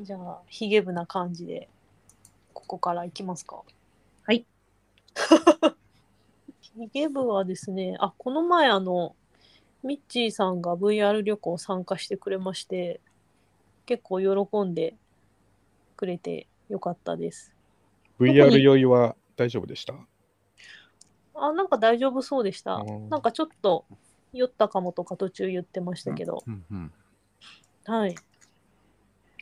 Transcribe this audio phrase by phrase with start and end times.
[0.00, 1.68] じゃあ、ヒゲ部な感じで、
[2.52, 3.62] ここからいきますか。
[4.24, 4.44] はい。
[6.60, 9.16] ヒゲ部はですね、あ、この前、あの、
[9.82, 13.00] ミッチーさんが VR 旅行参加してくれまして、
[13.86, 14.96] 結構喜んで
[15.96, 17.54] くれてよかったです。
[18.18, 19.94] VR 酔いは大丈夫でした？
[21.34, 22.84] あ、なんか大丈夫そうでした。
[23.08, 23.84] なんかちょっと
[24.32, 26.92] 酔ったかもとか途中言ってましたけど、うんうん。
[27.84, 28.16] はい。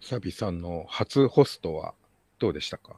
[0.00, 1.94] サビさんの初ホストは
[2.38, 2.96] どうでしたか？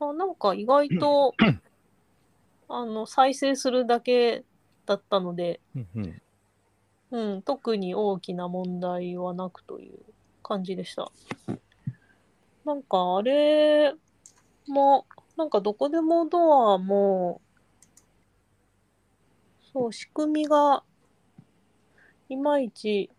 [0.00, 1.34] あなんか意外と
[2.68, 4.44] あの再生するだけ
[4.86, 9.98] だったので、うん特に大きな問題はなくという
[10.42, 11.12] 感じでした。
[12.64, 13.94] なんかあれ
[14.66, 15.06] も、
[15.36, 17.40] なんかどこでもドアも、
[19.72, 20.82] そう、仕組みが
[22.28, 23.10] いまいち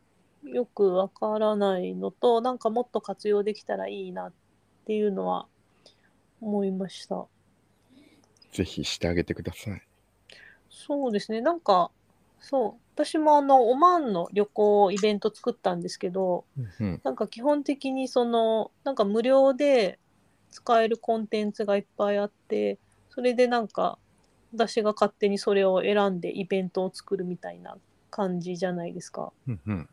[0.53, 4.33] よくわからないのと、なんかもっと活用できたらいいなっ
[4.85, 5.47] ていうのは
[6.41, 7.25] 思いました。
[8.51, 9.81] ぜひしてあげてください。
[10.69, 11.91] そうですね、なんか、
[12.39, 17.01] そう、私もあの、オマーンの旅行イベント作ったんですけど、うんうん。
[17.03, 19.99] なんか基本的にその、なんか無料で
[20.51, 22.77] 使えるコンテンツがいっぱいあって、
[23.09, 23.97] それでなんか、
[24.53, 27.77] 私が勝手にそれを選んでイベントを作るみたいな
[28.09, 29.33] 感じじゃないですか。
[29.47, 29.89] うんうん。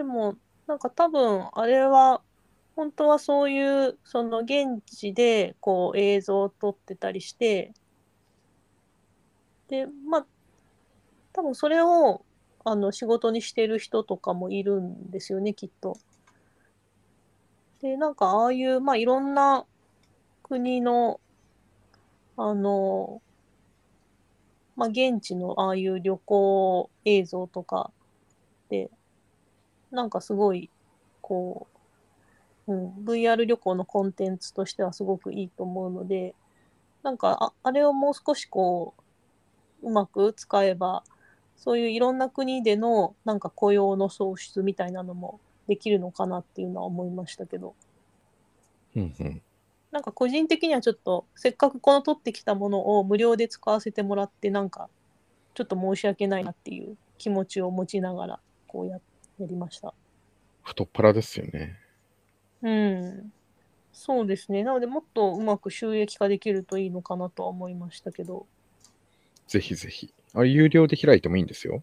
[0.00, 2.22] でも、なんか多分、あれは、
[2.74, 7.74] 本当はそういう、その現地でこう映像を撮ってたりして、
[9.68, 10.26] で、まあ、
[11.34, 12.24] 多分それを
[12.64, 15.98] あの仕事にしてる人とかもいるんですよね、きっと。
[17.82, 19.66] で、なんかああいう、まあいろんな
[20.42, 21.20] 国の、
[22.38, 23.20] あの、
[24.76, 27.90] まあ現地のああいう旅行映像とか
[28.70, 28.88] で、
[29.90, 30.70] なんかすごい、
[31.20, 31.66] こ
[32.66, 36.34] う、うん、VR 旅行のコンテンツとしてはすごくいいと思うので、
[37.02, 38.94] なんかあ、あれをもう少しこ
[39.82, 41.02] う、うまく使えば、
[41.56, 47.74] そういういろんな国でのなんか雇用の創出みたいなのもできるのかなっていうのは思いましたけど、
[48.96, 49.42] うんうん。
[49.90, 54.88] なんか個人的にはちょっと、せっかくこの取ってきたものを無料で使わせてもらって、なんか、
[55.54, 58.98] ちょっと申し訳ないなっていう気持ちを持ちながら、こうや
[59.40, 59.94] やりました。
[60.62, 61.78] 太っ腹ですよね。
[62.62, 63.32] うん。
[63.92, 64.64] そうですね。
[64.64, 68.46] なので、もっとうまく収益化できるといいのかなとは思いましたけど。
[69.48, 70.14] ぜひぜひ。
[70.34, 71.82] あれ、有料で開いてもいいんですよ。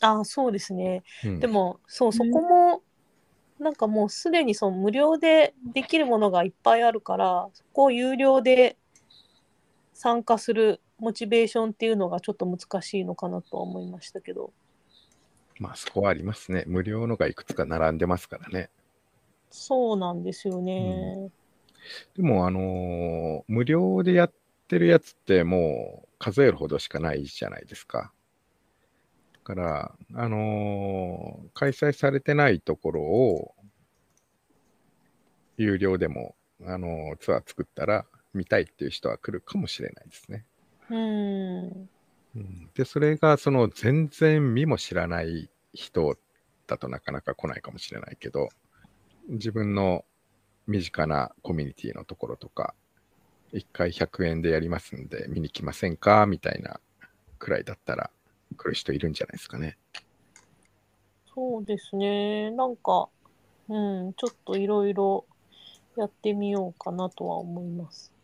[0.00, 1.02] ああ、そうですね。
[1.24, 2.82] うん、でも、そう、そうんこも、
[3.58, 8.76] なんかもうすでにその無料でできるものがいっぱいあるから、そこを有料で
[9.94, 14.52] 参加するモチベーションっていうのがちょっと難しいのかなとは思いましたけど。
[15.58, 16.64] まあ、そこはありますね。
[16.66, 18.70] 無料のがいくつか並んでますからね。
[19.50, 21.32] そうなんですよね。
[22.16, 24.32] でも、あのー無料でやっ
[24.68, 28.12] てるやつってもう数えるほどしかないじゃないですか。
[29.44, 33.54] だから、あのー開催されてないところを
[35.58, 36.34] 有料でも、
[36.64, 40.46] あのーツアー作ったら見たいっていう人は来るかもしれないですね。
[40.88, 41.88] うん。
[42.74, 46.16] で、それがその全然見も知らない人
[46.66, 48.48] だとなかなか来ないかもしれないけど、
[49.28, 50.04] 自分の
[50.66, 52.74] 身近なコミュニティのところとか、
[53.52, 56.80] 1回100円でやりますんで見に来ませんかみたいな
[57.38, 58.10] くらいだったら
[58.56, 59.78] 来る人いるんじゃないですかね。
[61.34, 62.50] そうですね。
[62.50, 63.08] なんか、
[63.68, 65.26] うん、ちょっといろいろ
[65.96, 68.15] やってみようかなとは思います。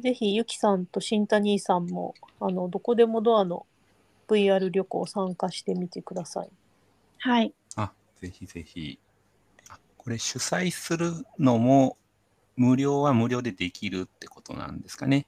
[0.00, 3.66] ぜひ、ゆきさんと新谷さんも、あの、どこでもドアの
[4.28, 6.50] VR 旅行参加してみてください。
[7.20, 7.54] はい。
[7.76, 8.98] あ、ぜひぜひ。
[9.70, 11.96] あこれ主催するのも
[12.56, 15.26] 無料は無料でできるってことなんですかね。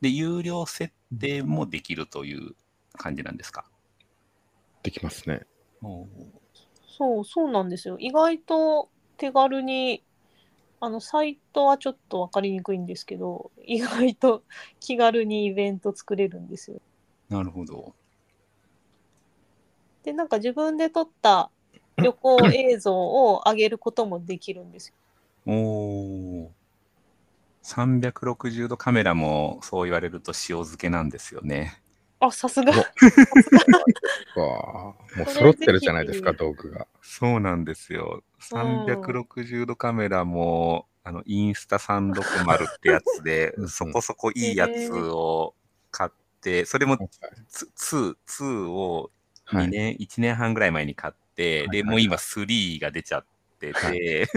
[0.00, 2.54] で、有料設定もできるという
[2.96, 3.64] 感じなんですか。
[4.82, 5.42] できますね。
[6.86, 7.96] そう、そうなんですよ。
[7.98, 10.02] 意外と手軽に、
[10.80, 14.44] あの、サイトはちょっとわかりにくいんですけど、 意外と
[14.80, 16.80] 気軽にイベント作れるんですよ。
[17.28, 17.94] なるほど。
[20.04, 21.50] で、なんか自分で撮った
[21.98, 24.94] 旅行映像を上げることもできるんですよ。
[25.46, 26.58] おー
[27.62, 31.82] 360度カメラもそう言われると塩漬けなんですよね。
[32.20, 32.72] あ、さすが。
[34.34, 36.86] わあもう揃ってるじゃないですか、道具が。
[37.02, 38.22] そうなんですよ。
[38.40, 45.54] 360度カメラも、あの、インスタ360ってやつでそこそこいいやつを
[45.90, 46.10] 買っ
[46.40, 46.98] て、それも
[47.48, 49.10] ツ2、2を
[49.50, 49.70] 2はい。
[49.70, 53.24] 年、1年半ぐらい前に買って、で、もう今3が出ちゃっ
[53.58, 54.28] てて、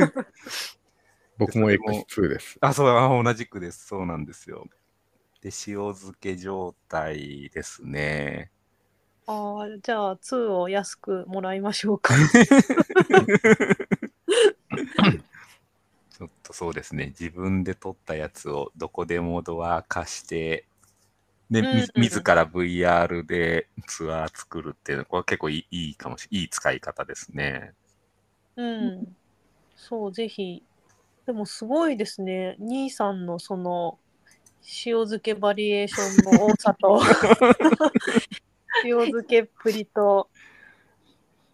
[1.37, 2.57] 僕も X2 です。
[2.61, 3.87] あ、そう、あ同じくです。
[3.87, 4.65] そうなんですよ。
[5.41, 8.51] で、塩漬け状態ですね。
[9.27, 12.13] ああ、じゃあ2を安くもらいましょうか。
[16.09, 17.07] ちょっとそうですね。
[17.07, 20.65] 自分で撮ったやつをどこでもドア化して、
[21.51, 26.41] で、みうんうん自ら VR でツアー作るっていうのは、結構いいいいかもしれない。
[26.43, 27.73] いい使い方ですね。
[28.55, 28.63] う
[29.01, 29.17] ん。
[29.75, 30.63] そう、ぜひ。
[31.25, 32.55] でもすごいですね。
[32.59, 33.99] 兄さんのその
[34.85, 37.01] 塩漬けバリエーションの多さと、
[38.85, 40.29] 塩漬けっぷりと、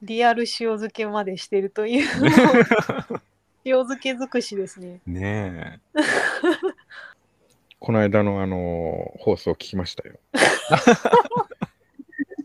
[0.01, 2.07] リアル塩漬けまでしてるという、
[3.65, 5.01] 塩漬け尽くしですね。
[5.05, 5.81] ね
[7.79, 10.19] この間のあの放送聞きましたよ。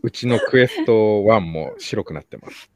[0.03, 2.69] うちのクエスト1も白くなってます。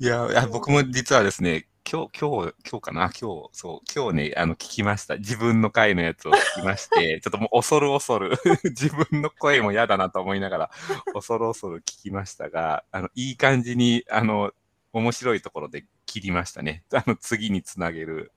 [0.00, 0.04] え。
[0.04, 3.00] いや、いや僕も実はですね、今日、今日、今日かな？
[3.10, 5.18] 今日、そう、今日ね、あの、聞きました。
[5.18, 10.70] 自分の回のやつを聞きまして、 ちょっともう恐る恐る、 自分の声も嫌だなと思いながら、
[11.12, 14.52] 恐る恐る聞きましたが、あの、いい感じに、あの、
[14.94, 16.82] 面白いところで切りましたね。
[16.94, 18.32] あの、次につなげる。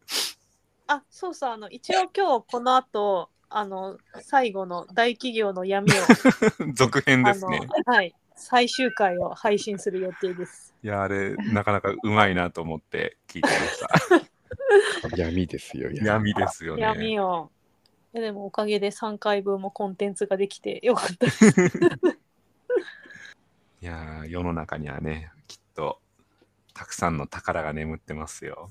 [0.87, 5.95] あ、そうそう、あの、一応今日この後、あの、最後の大企業の闇を、
[6.75, 10.73] 続編ですね。、はい、最終回を配信する予定です。
[10.83, 13.79] いや、あれ、なかなかうまいなと思って聞いてまし
[15.09, 15.15] た。
[15.17, 16.05] 闇ですよ、闇。
[16.05, 16.81] 闇ですよね。
[16.81, 17.51] 闇を。
[18.13, 21.45] いやでもおかげで3回分もコンテンツができてよかったです。
[23.81, 25.99] いやー世の中にはね、きっと、
[26.73, 28.69] たくさんの宝が眠ってますよ。